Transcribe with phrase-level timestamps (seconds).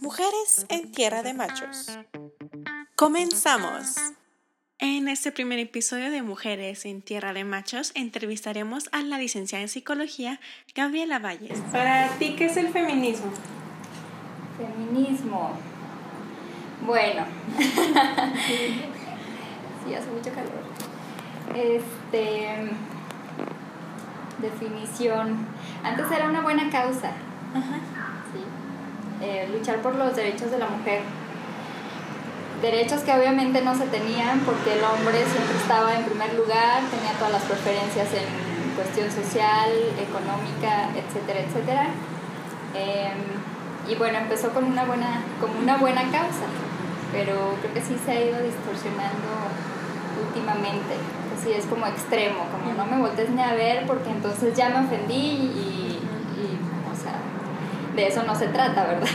[0.00, 1.98] Mujeres en Tierra de Machos.
[2.96, 3.96] Comenzamos.
[4.78, 9.68] En este primer episodio de Mujeres en Tierra de Machos entrevistaremos a la licenciada en
[9.68, 10.40] psicología
[10.74, 11.60] Gabriela Valles.
[11.72, 13.30] Para ti, ¿qué es el feminismo?
[14.58, 15.52] Feminismo.
[16.84, 17.24] Bueno.
[19.86, 20.62] sí, hace mucho calor.
[21.54, 22.70] Este.
[24.40, 25.46] Definición.
[25.82, 27.12] Antes era una buena causa.
[27.54, 27.95] Sí.
[29.22, 31.00] Eh, luchar por los derechos de la mujer.
[32.60, 37.12] Derechos que obviamente no se tenían porque el hombre siempre estaba en primer lugar, tenía
[37.18, 41.86] todas las preferencias en cuestión social, económica, etcétera, etcétera.
[42.74, 46.48] Em, y bueno, empezó con una buena, como una buena causa,
[47.12, 49.32] pero creo que sí se ha ido distorsionando
[50.26, 50.96] últimamente.
[51.36, 54.86] Así es como extremo, como no me voltees ni a ver porque entonces ya me
[54.86, 55.85] ofendí y,
[57.96, 59.08] de eso no se trata, ¿verdad?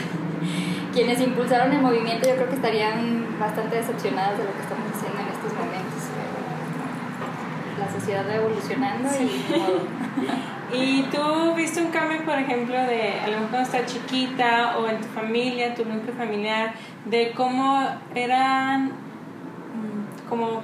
[0.94, 5.20] Quienes impulsaron el movimiento yo creo que estarían bastante decepcionadas de lo que estamos haciendo
[5.21, 6.01] en estos momentos.
[7.79, 9.32] La sociedad va evolucionando y
[10.73, 14.88] ¿Y tú viste un cambio, por ejemplo, de a lo mejor cuando estás chiquita o
[14.88, 16.73] en tu familia, tu núcleo familiar,
[17.05, 17.85] de cómo
[18.16, 18.93] eran,
[20.32, 20.63] como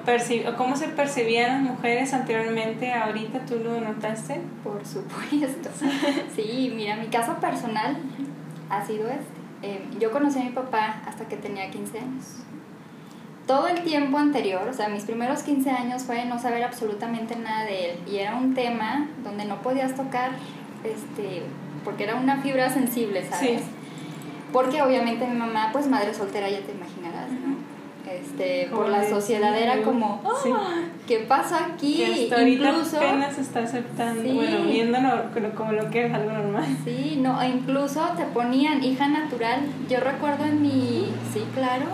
[0.58, 4.40] cómo se percibían las mujeres anteriormente, ahorita tú lo notaste?
[4.64, 5.70] Por supuesto.
[6.34, 7.98] Sí, mira, mi caso personal
[8.70, 9.28] ha sido este.
[9.64, 12.24] Eh, yo conocí a mi papá hasta que tenía 15 años.
[13.46, 17.66] Todo el tiempo anterior, o sea, mis primeros 15 años fue no saber absolutamente nada
[17.66, 18.00] de él.
[18.08, 20.32] Y era un tema donde no podías tocar,
[20.86, 21.44] este,
[21.84, 23.60] porque era una fibra sensible, ¿sabes?
[23.64, 23.68] Sí.
[24.54, 27.27] Porque obviamente mi mamá, pues madre soltera, ya te imaginarás.
[28.22, 30.50] Este, por la sociedad era como, sí.
[30.54, 31.98] "Ah, ¿qué pasa aquí?
[31.98, 32.98] Que hasta Incluso...
[32.98, 34.32] apenas está aceptando, Sí.
[34.34, 35.10] bueno, viéndolo
[35.56, 36.66] como- lo que es algo normal.
[36.84, 39.62] Sí, no, e incluso te ponían hija natural.
[39.90, 41.86] Yo recuerdo en mi, sí, claro.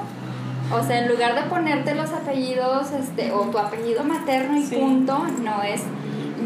[0.74, 4.76] O sea, en lugar de ponerte los apellidos, este, o tu apellido materno y Sí.
[4.76, 5.84] punto, no es.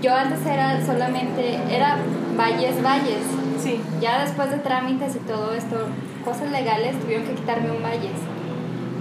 [0.02, 1.98] Yo antes era solamente, era
[2.38, 3.24] Valles Valles.
[3.60, 5.78] Sí, Ya después de trámites y todo esto,
[6.24, 8.12] cosas legales, tuvieron que quitarme un Valles.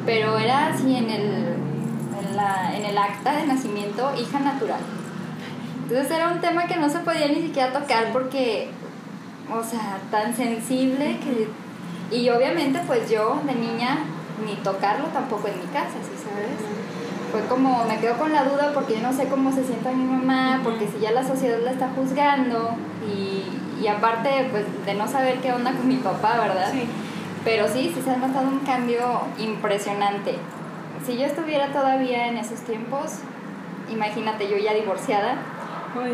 [0.06, 1.56] Pero era así en el,
[2.21, 4.81] en, la, en el acta de nacimiento, hija natural.
[5.83, 8.71] Entonces era un tema que no se podía ni siquiera tocar porque,
[9.53, 11.49] o sea, tan sensible que...
[12.17, 13.99] Y obviamente pues yo de niña
[14.47, 16.56] ni tocarlo tampoco en mi casa, ¿sí sabes?
[17.33, 20.05] Fue como, me quedo con la duda porque yo no sé cómo se sienta mi
[20.05, 25.09] mamá, porque si ya la sociedad la está juzgando y, y aparte pues de no
[25.09, 26.71] saber qué onda con mi papá, ¿verdad?
[26.73, 26.87] sí.
[27.47, 30.34] Pero sí, sí se ha notado un cambio impresionante.
[31.07, 33.21] Si yo estuviera todavía en esos tiempos,
[33.89, 35.37] imagínate yo ya divorciada,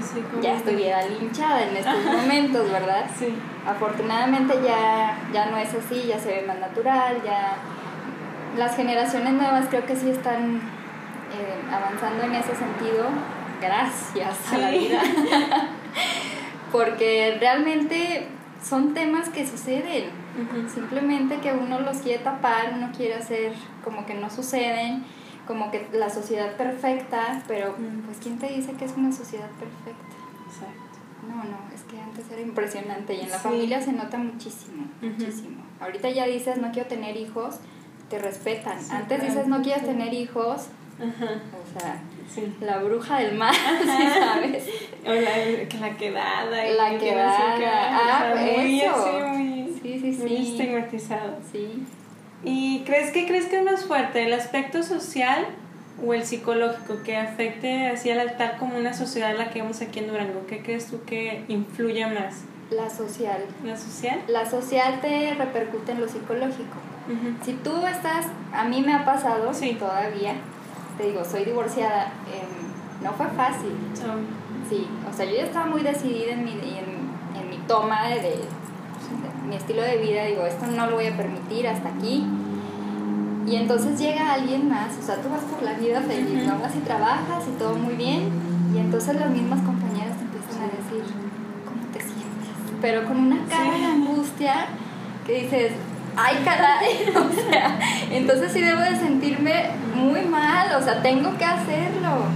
[0.03, 3.06] sí, ya estuviera linchada en estos momentos, ¿verdad?
[3.19, 3.34] Sí.
[3.66, 7.56] Afortunadamente ya, ya no es así, ya se ve más natural, ya
[8.59, 13.06] las generaciones nuevas creo que sí están eh, avanzando en ese sentido,
[13.59, 15.00] gracias a la vida,
[16.72, 18.28] porque realmente
[18.62, 20.04] son temas que suceden,
[20.72, 23.52] simplemente que uno los quiere tapar, uno quiere hacer
[23.84, 25.04] como que no suceden,
[25.46, 27.74] como que la sociedad perfecta, pero
[28.06, 30.16] pues ¿quién te dice que es una sociedad perfecta?
[30.46, 30.98] Exacto.
[31.28, 33.42] No, no, es que antes era impresionante y en la Sí.
[33.44, 35.62] familia se nota muchísimo, muchísimo.
[35.80, 37.56] Ahorita ya dices no quiero tener hijos,
[38.08, 38.80] te respetan.
[38.80, 39.24] Sí, antes claro.
[39.32, 40.66] dices no quieres tener hijos,
[40.98, 41.40] Ajá.
[41.60, 42.00] o sea,
[42.60, 43.86] la bruja del mar, ¿sí
[44.20, 44.64] sabes?
[45.04, 46.68] O la, que la quedada.
[46.68, 47.56] y La que quedada.
[47.56, 48.94] qué, Ah, o sea, muy eso.
[48.96, 51.36] así, muy, Sí, sí, muy estigmatizado.
[51.50, 51.82] Sí.
[52.44, 55.46] ¿Y crees que crees que es más fuerte el aspecto social
[56.04, 59.98] o el psicológico que afecte así al altar como una sociedad la que vemos aquí
[60.00, 60.46] en Durango?
[60.46, 62.42] ¿Qué crees tú que influye más?
[62.70, 63.44] La social.
[63.64, 64.20] ¿La social?
[64.28, 66.76] La social te repercute en lo psicológico.
[67.44, 69.74] Si tú estás, a mí me ha pasado Sí.
[69.74, 70.34] todavía,
[70.96, 73.72] te digo, soy divorciada, em, no fue fácil.
[74.68, 78.20] Sí, o sea, yo ya estaba muy decidida en mi, en, en mi toma de,
[78.20, 78.40] de
[79.48, 82.24] mi estilo de vida, digo, esto no lo voy a permitir hasta aquí.
[83.47, 86.59] Y entonces llega alguien más, o sea, tú vas por la vida feliz, ¿no?
[86.60, 88.30] Vas y trabajas y todo muy bien,
[88.74, 91.15] y entonces las mismas compañeras te empiezan a decir,
[91.66, 92.78] ¿cómo te sientes?
[92.80, 93.80] Pero con una cara Sí.
[93.80, 94.54] de angustia
[95.26, 95.72] que dices,
[96.16, 97.04] ¡ay, caray!
[97.16, 97.78] o sea,
[98.12, 102.31] entonces sí debo de sentirme muy mal, o sea, tengo que hacerlo, ¿sí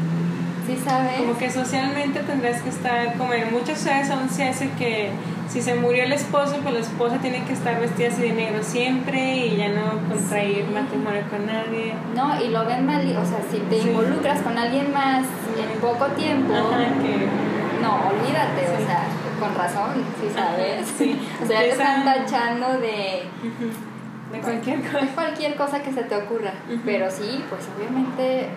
[0.90, 1.18] sabes?
[1.18, 5.10] como que socialmente tendrás que estar, como en muchas ciudades aún se hace que
[5.48, 8.62] si se murió el esposo, pues la esposa tiene que estar vestida así de negro
[8.62, 10.72] siempre y ya no contraer Sí.
[10.74, 11.94] matrimonio con nadie.
[12.14, 13.88] No, y lo ven mal, o sea, si te Sí.
[13.88, 15.24] involucras con alguien más
[15.56, 17.26] en poco tiempo, Ajá, que
[17.82, 18.82] no, olvídate, Sí.
[18.82, 19.04] o sea,
[19.40, 19.90] con razón,
[20.20, 20.88] sí sabes.
[21.42, 23.22] o sea, ya te están tachando de.
[24.32, 25.06] De cualquier cosa.
[25.14, 26.52] cualquier cosa que se te ocurra.
[26.84, 28.48] Pero sí, pues obviamente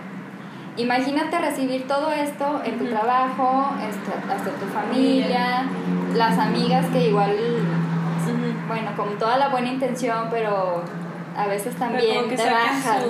[0.80, 5.66] imagínate recibir todo esto en tu trabajo, hasta tu familia,
[6.16, 7.36] las amigas que igual,
[8.68, 10.84] bueno, con toda la buena intención, pero
[11.36, 13.04] a veces también te bajas,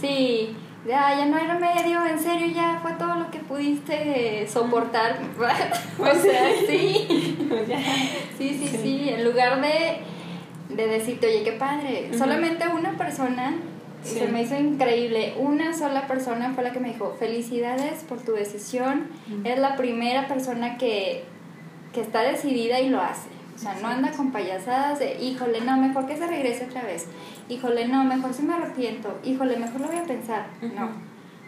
[0.00, 0.54] Sí,
[0.86, 5.18] ya, ya no hay remedio, en serio, ya fue todo lo que pudiste soportar.
[5.98, 7.36] o sea, sí.
[8.38, 10.02] sí, sí, sí, en lugar de,
[10.68, 13.54] de decirte, oye, qué padre, solamente una persona
[14.06, 15.34] se me hizo increíble.
[15.38, 19.08] Una sola persona fue la que me dijo, felicidades por tu decisión.
[19.44, 21.24] Es la primera persona que,
[21.92, 23.28] que está decidida y lo hace.
[23.54, 27.06] O sea, no anda con payasadas de, híjole, no, mejor que se regrese otra vez.
[27.48, 29.18] Híjole, no, mejor si me arrepiento.
[29.24, 30.46] Híjole, mejor lo voy a pensar.
[30.60, 30.90] No.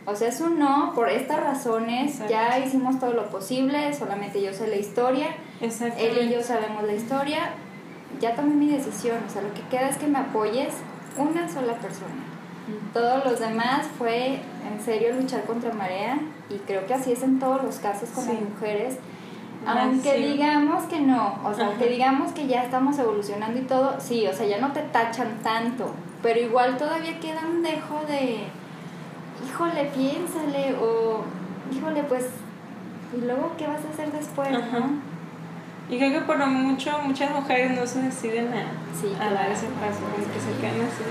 [0.07, 2.23] O sea, es un no por estas razones.
[2.31, 5.27] Ya hicimos todo lo posible, solamente yo sé la historia.
[5.61, 7.51] Él y yo sabemos la historia.
[8.19, 9.19] Ya tomé mi decisión.
[9.27, 10.73] O sea, lo que queda es que me apoyes
[11.19, 12.25] una sola persona.
[12.93, 16.19] Todos los demás fue en serio luchar contra marea
[16.51, 18.97] y creo que así es en todos los casos con las mujeres.
[19.67, 24.27] Aunque digamos que no, o sea, aunque digamos que ya estamos evolucionando y todo, sí,
[24.27, 25.93] o sea, ya no te tachan tanto,
[26.23, 28.45] pero igual todavía queda un dejo de,
[29.47, 31.23] híjole, piénsale, o
[31.75, 32.27] híjole, pues,
[33.17, 34.49] y luego, ¿qué vas a hacer después?
[35.91, 39.67] Y creo que por lo mucho, muchas mujeres no se deciden a, a dar ese
[39.67, 41.03] paso, que se quedan así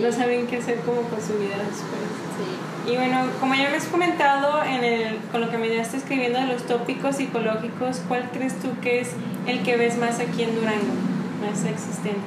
[0.00, 2.08] no saben qué hacer como con su vida después.
[2.38, 2.90] Sí.
[2.92, 6.40] Y bueno, como ya me has comentado en el, con lo que me estás escribiendo
[6.40, 9.12] de los tópicos psicológicos, ¿cuál crees tú que es
[9.46, 10.94] el que ves más aquí en Durango,
[11.40, 12.26] más existente?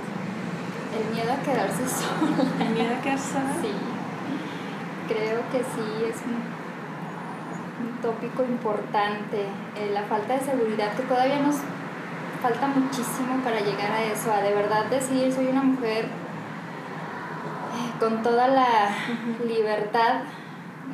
[0.95, 2.65] El miedo a quedarse sola.
[2.65, 3.53] ¿El miedo a quedarse sola?
[3.61, 3.71] Sí.
[5.07, 6.39] Creo que sí, es un,
[7.85, 9.41] un tópico importante.
[9.75, 11.57] Eh, la falta de seguridad, que todavía nos
[12.41, 16.05] falta muchísimo para llegar a eso, a de verdad decir, soy una mujer
[17.99, 18.89] con toda la
[19.47, 20.21] libertad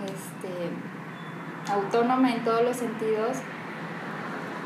[0.06, 3.38] este, autónoma en todos los sentidos,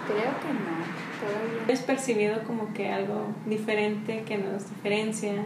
[0.08, 0.76] creo que no.
[1.16, 1.74] Todavía.
[1.74, 5.46] ¿Es percibido como que algo diferente que nos diferencia?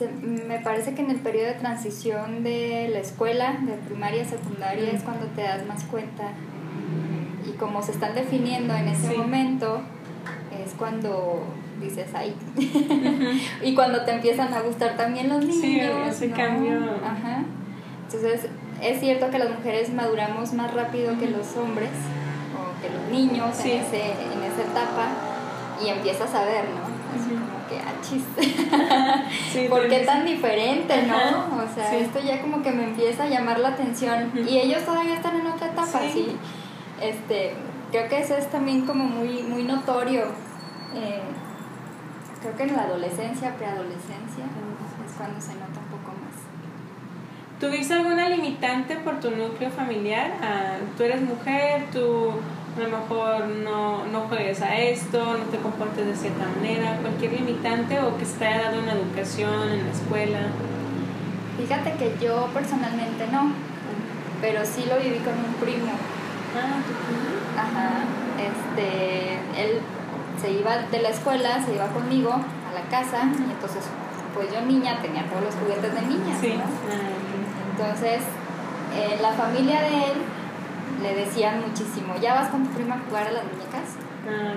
[0.00, 4.24] Mm, me parece que en el periodo de transición de la escuela, de primaria a
[4.24, 6.32] secundaria, es cuando te das más cuenta.
[7.46, 9.82] Y como se están definiendo en ese momento,
[10.64, 11.44] es cuando
[11.82, 12.34] dices ahí.
[13.62, 16.16] y cuando te empiezan a gustar también los niños.
[16.16, 16.78] Sí, ese cambio.
[17.04, 17.44] Ajá.
[18.06, 18.50] Entonces,
[18.80, 21.90] es cierto que las mujeres maduramos más rápido que los hombres
[22.56, 25.08] o que los niños en, ese, en esa etapa
[25.82, 26.92] y empiezas a ver, ¿no?
[27.12, 29.68] Así como que, ah, chiste.
[29.68, 31.62] ¿Por qué tan diferente, no?
[31.62, 35.14] O sea, esto ya como que me empieza a llamar la atención y ellos todavía
[35.14, 36.36] están en otra etapa, sí.
[37.00, 37.54] Este,
[37.90, 40.22] creo que eso es también como muy, muy notorio.
[40.94, 41.20] Eh,
[42.42, 44.44] creo que en la adolescencia, preadolescencia,
[45.06, 46.34] es cuando se nota un poco más.
[47.60, 50.32] ¿Tuviste alguna limitante por tu núcleo familiar?
[50.42, 52.32] Ah, tú eres mujer, tú
[52.76, 57.34] a lo mejor no, no juegues a esto, no te comportes de cierta manera, cualquier
[57.34, 60.38] limitante o que haya dado una educación en la escuela.
[61.58, 63.52] Fíjate que yo personalmente no,
[64.40, 65.92] pero sí lo viví con un primo.
[66.56, 67.32] Ah, tu primo.
[67.56, 68.02] Ajá,
[68.38, 69.80] este, él
[70.42, 73.84] se iba de la escuela, se iba conmigo a la casa y entonces
[74.34, 76.34] pues yo niña tenía todos los juguetes de niña.
[76.34, 78.22] Ah, entonces
[79.22, 80.18] la familia de él
[81.02, 83.96] le decían muchísimo, ¿ya vas con tu prima a jugar a las muñecas?
[84.28, 84.54] Ah,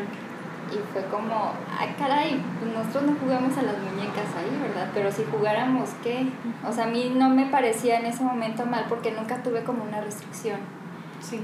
[0.71, 4.89] y fue como, ay caray, pues nosotros no jugamos a las muñecas ahí, ¿verdad?
[4.95, 6.27] Pero si jugáramos, ¿qué?
[6.67, 9.83] O sea, a mí no me parecía en ese momento mal porque nunca tuve como
[9.83, 10.59] una restricción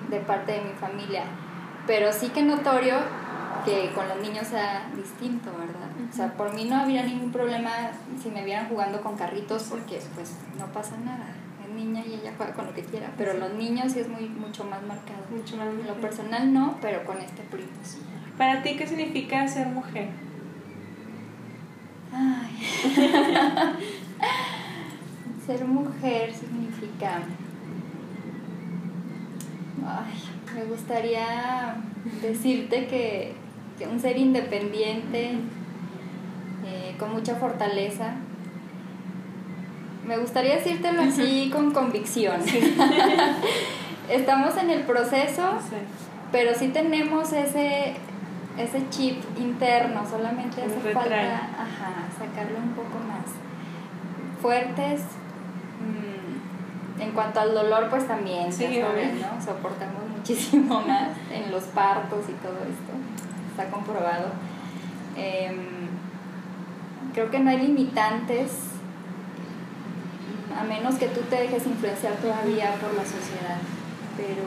[0.10, 1.24] de parte de mi familia.
[1.86, 2.96] Pero sí que notorio
[3.64, 5.90] que con los niños sea distinto, ¿verdad?
[6.10, 7.72] O sea, por mí no habría ningún problema
[8.22, 11.36] si me vieran jugando con carritos porque pues no pasa nada.
[11.64, 14.28] Es niña y ella juega con lo que quiera, pero los niños sí es muy
[14.30, 15.24] mucho más marcado.
[15.30, 18.00] Mucho más Lo personal no, pero con este primo sí.
[18.38, 20.10] ¿Para ti qué significa ser mujer?
[22.14, 22.58] Ay.
[25.46, 27.22] ser mujer significa...
[29.86, 30.14] Ay,
[30.56, 31.76] me gustaría
[32.22, 33.36] decirte que
[33.88, 35.38] un ser independiente,
[36.66, 38.14] eh, con mucha fortaleza.
[40.06, 42.42] Me gustaría decírtelo así con convicción.
[44.10, 45.44] Estamos en el proceso,
[46.32, 47.94] pero sí tenemos ese,
[48.58, 51.50] ese chip interno, solamente hace falta
[52.18, 53.26] sacarlo un poco más.
[54.42, 55.02] Fuertes,
[55.80, 62.58] mm, en cuanto al dolor, pues también, soportamos muchísimo más en los partos y todo
[62.64, 64.32] esto está comprobado.
[65.16, 65.90] Em,
[67.14, 68.72] creo que no hay limitantes
[70.58, 73.60] a menos que tú te dejes influenciar todavía por la sociedad.
[74.18, 74.44] Pero,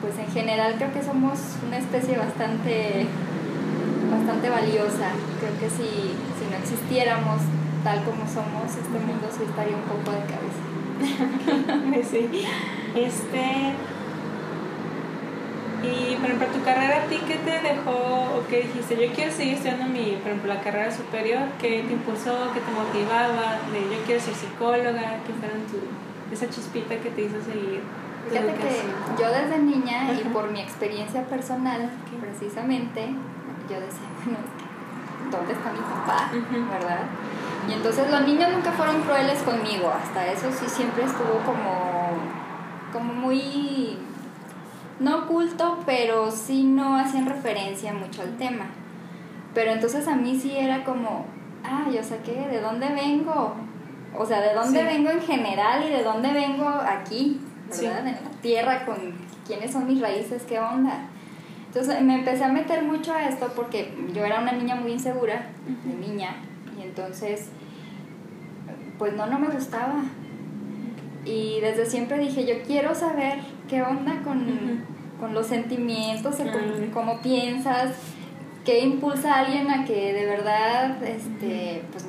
[0.00, 3.06] pues en general creo que somos una especie bastante,
[4.10, 5.10] bastante valiosa.
[5.40, 7.42] Creo que si, si no existiéramos
[7.84, 10.68] tal como somos, este mundo sí estaría un poco de cabeza.
[12.10, 12.44] sí.
[12.94, 13.74] Este
[15.82, 18.96] y, por ejemplo, tu carrera, ¿a ti qué te dejó o qué dijiste?
[18.96, 21.42] Yo quiero seguir estudiando mi, por ejemplo, la carrera superior.
[21.60, 22.50] ¿Qué te impulsó?
[22.52, 23.58] ¿Qué te motivaba?
[23.72, 25.22] De yo quiero ser psicóloga.
[25.24, 25.78] ¿Qué fueron tu,
[26.32, 27.82] esa chispita que te hizo seguir?
[28.28, 33.14] Fíjate que yo desde niña y por mi experiencia personal, precisamente,
[33.70, 34.38] yo decía, bueno,
[35.30, 36.30] ¿dónde está mi papá?
[36.32, 37.06] ¿Verdad?
[37.68, 42.10] Y entonces los niños nunca fueron crueles conmigo, hasta eso sí siempre estuvo como,
[42.92, 43.98] como muy
[45.00, 48.66] no oculto, pero sí no hacían referencia mucho al tema.
[49.54, 51.26] Pero entonces a mí sí era como,
[51.64, 53.54] ah, yo sé qué, ¿de dónde vengo?
[54.16, 57.40] O sea, ¿de dónde vengo en general y de dónde vengo aquí?
[57.68, 58.06] ¿Verdad?
[58.06, 58.96] En la tierra, con
[59.46, 61.08] quiénes son mis raíces, qué onda.
[61.66, 65.48] Entonces me empecé a meter mucho a esto porque yo era una niña muy insegura,
[65.84, 66.36] de niña,
[66.78, 67.50] y entonces,
[68.98, 70.02] pues no, no me gustaba.
[71.26, 76.36] Y desde siempre dije, yo quiero saber qué onda con, los sentimientos,
[76.92, 77.92] cómo, piensas,
[78.64, 82.06] qué impulsa a alguien a que de verdad, este, pues,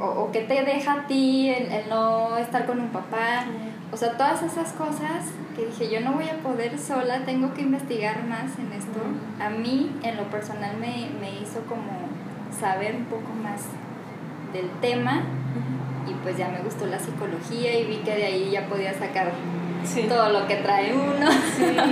[0.00, 3.44] o, qué te deja a ti el, no estar con un papá.
[3.92, 7.62] O sea, todas esas cosas que dije, yo no voy a poder sola, tengo que
[7.62, 9.00] investigar más en esto.
[9.40, 11.92] A mí, en lo personal, me, me hizo como
[12.58, 13.62] saber un poco más
[14.52, 15.22] del tema
[16.08, 19.32] y pues ya me gustó la psicología y vi que de ahí ya podía sacar
[20.08, 21.28] todo lo que trae uno.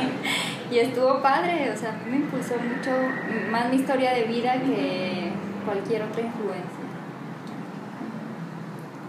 [0.70, 2.90] y estuvo padre, o sea, a mí me impulsó mucho
[3.50, 5.32] más mi historia de vida que
[5.64, 6.84] cualquier otra influencia.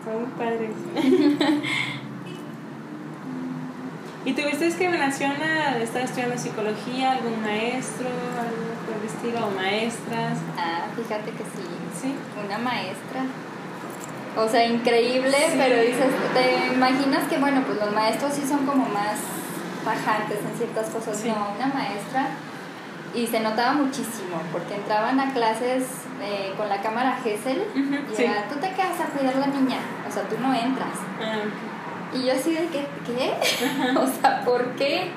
[0.03, 0.69] Fue muy padre.
[4.25, 7.11] ¿Y tuviste discriminación a estar estudiando psicología?
[7.11, 8.07] ¿Algún maestro?
[8.07, 9.45] ¿Algo por el estilo?
[9.45, 10.39] ¿O maestras?
[10.57, 11.61] Ah, fíjate que sí.
[12.01, 12.15] ¿Sí?
[12.43, 13.23] Una maestra
[14.37, 18.87] o sea, increíble, pero dices, te imaginas que, bueno, pues los maestros sí son como
[18.89, 19.19] más
[19.85, 22.27] bajantes en ciertas cosas, no, una maestra,
[23.13, 25.83] y se notaba muchísimo, porque entraban a clases
[26.21, 29.77] eh, con la cámara Gesell, y era, tú te quedas a cuidar la niña,
[30.07, 30.97] o sea, tú no entras.
[31.21, 31.43] Ah,
[32.13, 33.33] y yo así de que, ¿qué?
[33.97, 35.11] o sea, ¿por qué?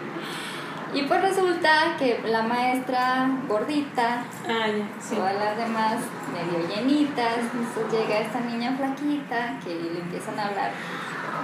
[0.95, 4.67] Y pues resulta que la maestra gordita, ah,
[5.15, 5.97] todas las demás
[6.33, 10.71] medio llenitas, entonces llega esta niña flaquita que le empiezan a hablar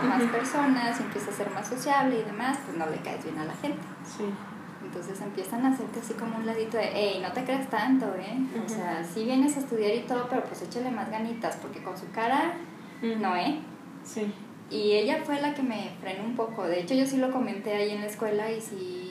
[0.08, 3.44] más personas, empieza a ser más sociable y demás, pues no le caes bien a
[3.44, 3.82] la gente.
[4.04, 4.24] Sí.
[4.82, 8.38] Entonces empiezan a hacerte así como un ladito de, hey, no te creas tanto, ¿eh?
[8.64, 11.96] O sea, sí vienes a estudiar y todo, pero pues échale más ganitas, porque con
[11.96, 12.52] su cara,
[13.02, 13.60] no, ¿eh?
[14.04, 14.32] Sí.
[14.70, 16.64] Y ella fue la que me frenó un poco.
[16.64, 19.04] De hecho, yo sí lo comenté ahí en la escuela y sí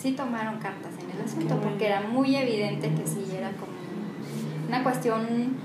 [0.00, 3.72] sí tomaron cartas en el asunto, porque era muy evidente que sí era como
[4.68, 5.56] una cuestión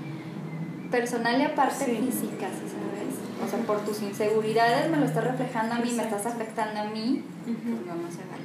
[0.90, 3.14] personal y aparte física, ¿sabes?
[3.44, 6.84] O sea, por tus inseguridades me lo estás reflejando a mí, me estás afectando a
[6.84, 8.44] mí, pues no, no se vale.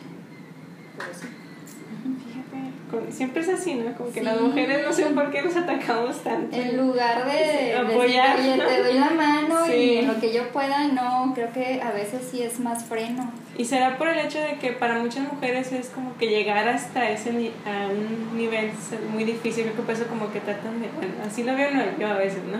[0.98, 1.38] Pero sí
[3.12, 3.94] siempre es así, ¿no?
[3.96, 6.56] Como que las mujeres no sé por qué nos atacamos tanto.
[6.56, 11.32] En lugar de apoyar, te doy la mano y en lo que yo pueda, no,
[11.34, 13.32] creo que a veces sí es más freno.
[13.58, 17.10] Y será por el hecho de que para muchas mujeres es como que llegar hasta
[17.10, 17.29] ese
[17.65, 18.72] a un nivel
[19.12, 20.88] muy difícil, creo que por eso como que tratan de,
[21.25, 22.60] así lo veo yo a veces, ¿no?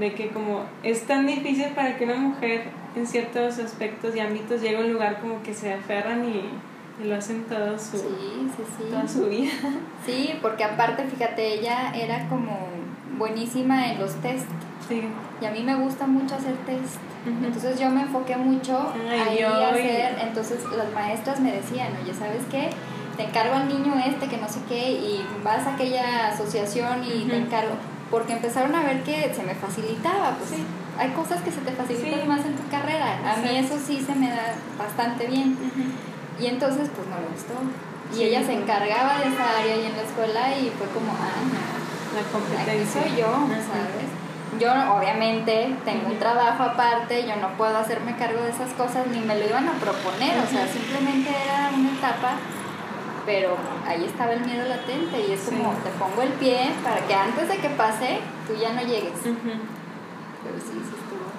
[0.00, 2.62] De que como es tan difícil para que una mujer
[2.96, 6.42] en ciertos aspectos y ámbitos llegue a un lugar como que se aferran y
[7.02, 7.98] y lo hacen todo su,
[8.90, 9.52] toda su vida.
[10.04, 12.58] Sí, porque aparte, fíjate, ella era como
[13.18, 14.46] buenísima en los test.
[14.88, 15.02] Sí.
[15.40, 16.96] Y a mí me gusta mucho hacer test.
[17.26, 20.18] Entonces yo me enfoqué mucho ahí a hacer.
[20.20, 22.70] Entonces las maestras me decían, oye, ¿sabes qué?
[23.16, 27.24] Te encargo al niño este que no sé qué y vas a aquella asociación y
[27.24, 27.74] te encargo.
[28.10, 30.36] Porque empezaron a ver que se me facilitaba.
[30.38, 30.64] Pues sí.
[30.98, 33.18] hay cosas que se te facilitan más en tu carrera.
[33.24, 35.56] A mí eso sí se me da bastante bien.
[36.40, 37.54] Y entonces, pues no le gustó.
[38.16, 41.44] Y ella se encargaba de esa área ahí en la escuela y fue como, ah,
[41.44, 41.80] no.
[42.16, 43.02] La competencia.
[43.02, 43.30] soy yo,
[43.70, 44.10] ¿sabes?
[44.58, 49.20] Yo obviamente tengo un trabajo aparte, yo no puedo hacerme cargo de esas cosas, ni
[49.20, 52.32] me lo iban a proponer, o sea, simplemente era una etapa,
[53.24, 53.56] pero
[53.86, 57.48] ahí estaba el miedo latente y es como, te pongo el pie para que antes
[57.48, 58.18] de que pase,
[58.48, 59.14] tú ya no llegues.
[59.22, 61.30] Pero sí, sí estuvo.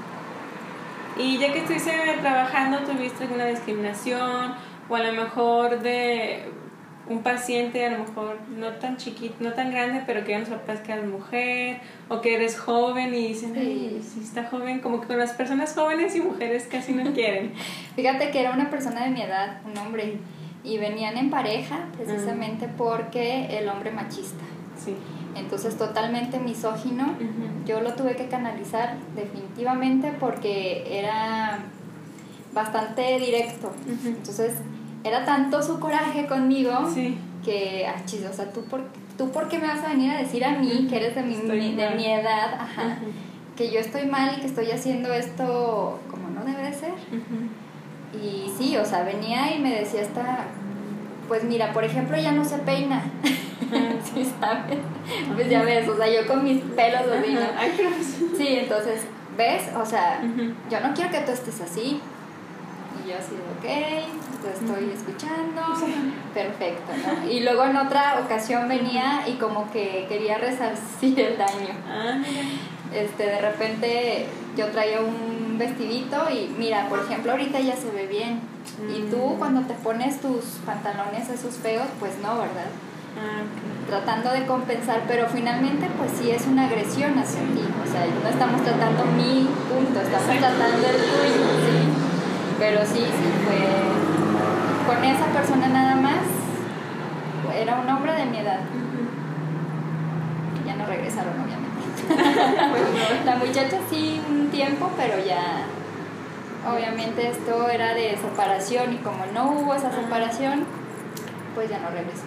[1.18, 1.92] Y ya que estuviste
[2.22, 4.56] trabajando, ¿tuviste alguna discriminación?
[4.92, 6.44] O a lo mejor de
[7.08, 10.50] un paciente a lo mejor no tan chiquito, no tan grande, pero que ya los
[10.50, 11.80] papás que eres mujer
[12.10, 15.74] o que eres joven y dicen, Ay, si está joven, como que con las personas
[15.74, 17.54] jóvenes y mujeres casi no quieren.
[17.96, 20.18] Fíjate que era una persona de mi edad, un hombre,
[20.64, 24.44] y venían en pareja precisamente porque el hombre machista.
[24.78, 24.94] Sí.
[25.36, 27.16] Entonces totalmente misógino.
[27.66, 31.60] Yo lo tuve que canalizar definitivamente porque era
[32.54, 33.74] bastante directo.
[34.06, 34.56] Entonces
[35.04, 36.72] era tanto su coraje conmigo
[37.44, 38.82] que, ah, o sea, ¿tú por,
[39.18, 41.36] ¿tú por qué me vas a venir a decir a mí que eres de mi,
[41.36, 42.54] de mi edad?
[42.60, 42.98] Ajá,
[43.56, 46.94] Que yo estoy mal y que estoy haciendo esto como no debe de ser.
[48.14, 50.46] Y sí, o sea, venía y me decía esta,
[51.28, 53.04] pues mira, por ejemplo, ya no se peina.
[53.24, 54.80] sí, ¿sabes?
[55.34, 57.40] Pues ya ves, o sea, yo con mis pelos así, ¿no?
[58.38, 59.04] Sí, entonces,
[59.38, 59.64] ¿ves?
[59.76, 60.22] O sea,
[60.70, 62.02] yo no quiero que tú estés así.
[63.04, 63.66] Y yo así, ok,
[64.42, 65.62] te estoy escuchando,
[66.34, 67.32] perfecto, ¿no?
[67.32, 71.76] Y luego en otra ocasión venía y como que quería resarcir el daño.
[71.90, 72.22] Ah,
[72.94, 74.26] este, de repente
[74.58, 78.42] yo traía un vestidito y mira, por ejemplo, ahorita ya se ve bien.
[78.90, 79.38] Y tú mm.
[79.38, 82.70] cuando te pones tus pantalones esos feos, pues no, ¿verdad?
[83.18, 83.44] Ah,
[83.88, 88.30] tratando de compensar, pero finalmente pues sí es una agresión hacia ti, o sea, no
[88.30, 91.92] estamos tratando mi punto, estamos tratando el tuyo, sí,
[92.58, 94.21] pero sí, sí, fue
[94.94, 96.20] con esa persona nada más,
[97.56, 98.60] era un hombre de mi edad,
[100.66, 105.64] ya no regresaron obviamente, la muchacha sí un tiempo, pero ya
[106.70, 110.66] obviamente esto era de separación y como no hubo esa separación,
[111.56, 112.24] pues ya no regresó.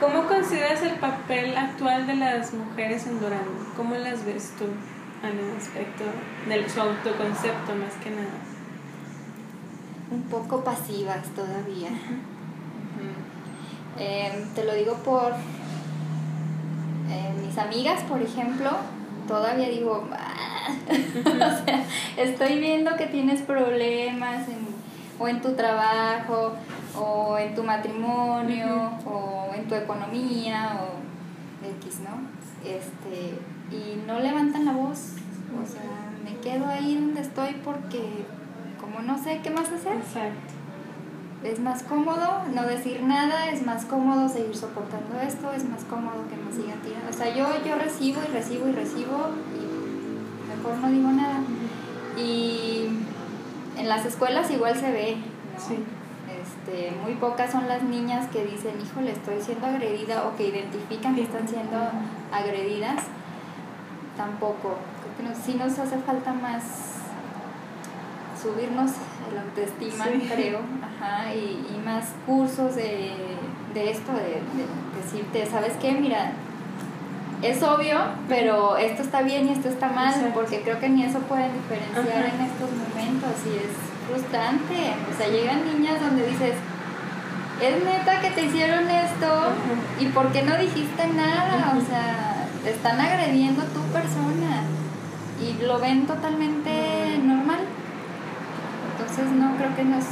[0.00, 3.72] ¿Cómo consideras el papel actual de las mujeres en Durango?
[3.76, 4.66] ¿Cómo las ves tú
[5.26, 6.04] en el aspecto
[6.48, 8.57] de su autoconcepto más que nada?
[10.10, 11.90] Un poco pasivas todavía.
[13.98, 15.32] Em, te lo digo por
[17.10, 18.70] eh, mis amigas, por ejemplo,
[19.26, 20.68] todavía digo, ah".
[20.88, 21.84] o sea,
[22.16, 24.46] estoy viendo que tienes problemas
[25.18, 26.52] o en tu trabajo
[26.96, 32.20] o en tu matrimonio o en tu economía o X, ¿no?
[32.64, 33.38] Este,
[33.70, 35.14] y no levantan la voz,
[35.60, 38.26] o sea, me quedo ahí donde estoy porque
[38.98, 39.96] como no sé qué más hacer.
[39.96, 40.54] Exacto.
[41.44, 46.24] Es más cómodo no decir nada, es más cómodo seguir soportando esto, es más cómodo
[46.28, 47.08] que me sigan tirando.
[47.08, 51.40] O sea, yo, yo recibo y recibo y recibo y mejor no digo nada.
[52.16, 52.88] Y
[53.76, 55.64] en las escuelas igual se ve, ¿no?
[55.64, 55.76] Sí.
[56.28, 61.14] Este, muy pocas son las niñas que dicen, híjole, estoy siendo agredida o que identifican
[61.14, 61.78] que están siendo
[62.32, 63.04] agredidas.
[64.16, 64.76] Tampoco.
[65.16, 66.97] Creo que sí nos hace falta más
[68.40, 68.92] subirnos
[69.30, 73.12] el autoestima, creo, Ajá, y, y, más cursos de,
[73.74, 74.40] de esto, de,
[75.02, 75.92] decirte, ¿sabes qué?
[75.92, 76.32] Mira,
[77.42, 77.98] es obvio,
[78.28, 82.24] pero esto está bien y esto está mal, porque creo que ni eso pueden diferenciar
[82.24, 84.94] en estos momentos y es frustrante.
[85.12, 86.54] O sea, llegan niñas donde dices,
[87.62, 89.52] es neta que te hicieron esto
[90.00, 91.74] y por qué no dijiste nada.
[91.76, 94.62] O sea, te están agrediendo tu persona
[95.40, 97.37] y lo ven totalmente normal.
[99.08, 100.04] Entonces no creo que nos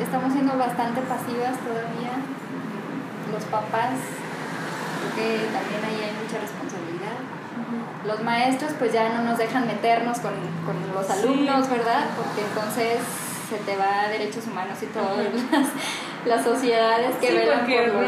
[0.00, 2.20] estamos siendo bastante pasivas todavía.
[3.32, 7.16] Los papás, creo que también ahí hay mucha responsabilidad.
[8.04, 10.34] Los maestros pues ya no nos dejan meternos con,
[10.68, 12.04] con los alumnos, ¿verdad?
[12.14, 13.00] Porque entonces
[13.48, 15.68] se te va a derechos humanos y todas las,
[16.42, 18.04] sociedades que sí, porque, por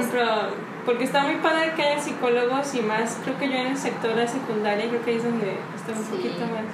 [0.85, 4.15] porque está muy padre que haya psicólogos y más, creo que yo en el sector
[4.15, 6.65] de secundaria, creo que es donde está un poquito más,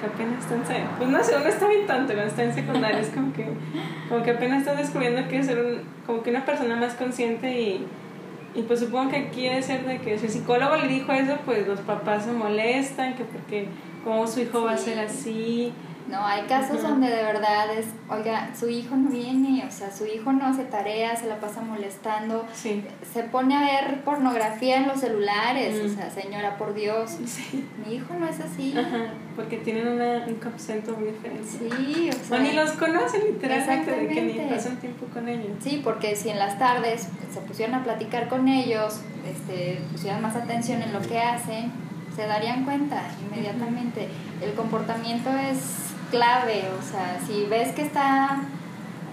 [0.00, 0.62] que apenas están,
[0.96, 3.48] pues no sé, uno está bien tanto cuando está en secundaria, es como que,
[4.08, 7.60] como que apenas estás descubriendo que es ser un, como que una persona más consciente
[7.60, 7.86] y,
[8.54, 11.66] y pues supongo que quiere ser de que si el psicólogo le dijo eso, pues
[11.66, 13.66] los papás se molestan, que porque
[14.04, 15.72] cómo su hijo va a ser así,
[16.08, 20.06] no, hay casos donde de verdad es, oiga, su hijo no viene, o sea, su
[20.06, 25.00] hijo no hace tareas, se la pasa molestando, se pone a ver pornografía en los
[25.00, 27.16] celulares, o sea, señora, por Dios,
[27.86, 28.74] mi hijo no es así.
[29.34, 31.44] porque tienen una, un concepto muy diferente.
[31.44, 32.38] Sí, o sea.
[32.38, 35.56] O ni los conocen literalmente, de que ni pasan tiempo con ellos.
[35.60, 40.36] Sí, porque si en las tardes se pusieron a platicar con ellos, este, pusieran más
[40.36, 41.70] atención en lo que hacen,
[42.16, 44.08] se darían cuenta inmediatamente.
[44.40, 48.40] El comportamiento es clave, o sea, si ves que está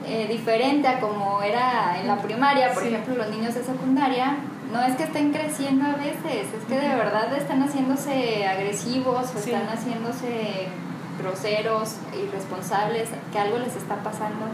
[0.05, 4.37] eh, diferente a como era en la primaria, por ejemplo, los niños de secundaria,
[4.71, 9.39] no es que estén creciendo a veces, es que de verdad están haciéndose agresivos o
[9.39, 10.67] están haciéndose
[11.19, 14.45] groseros, irresponsables, que algo les está pasando.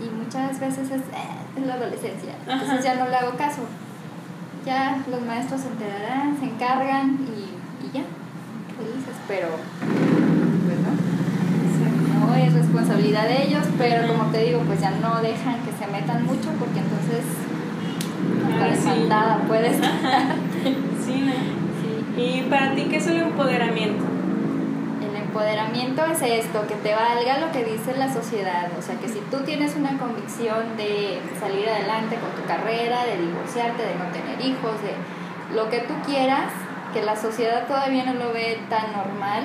[0.00, 2.32] y muchas veces es, eh, la adolescencia.
[2.46, 3.62] Entonces ya no le hago caso.
[4.64, 8.04] Ya los maestros se enterarán, se encargan y, y ya,
[8.76, 9.48] felices, pero
[12.46, 16.24] es responsabilidad de ellos, pero como te digo, pues ya no dejan que se metan
[16.24, 17.24] mucho porque entonces
[18.60, 19.76] hasta puedes
[21.04, 21.32] sí, ¿no?
[21.80, 22.20] sí.
[22.20, 24.18] ¿Y para ti qué es el empoderamiento?
[25.28, 28.70] empoderamiento es esto, que te valga lo que dice la sociedad.
[28.78, 33.18] O sea, que si tú tienes una convicción de salir adelante con tu carrera, de
[33.18, 36.50] divorciarte, de no tener hijos, de lo que tú quieras,
[36.92, 39.44] que la sociedad todavía no lo ve tan normal,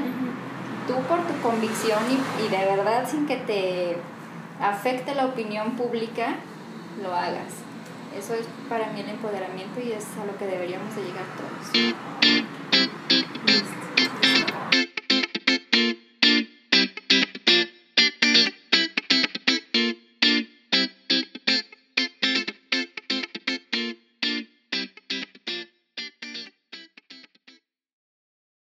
[0.88, 3.98] tú por tu convicción y, y de verdad sin que te
[4.62, 6.36] afecte la opinión pública,
[7.02, 7.54] lo hagas.
[8.18, 11.72] Eso es para mí el empoderamiento y es a lo que deberíamos de llegar todos.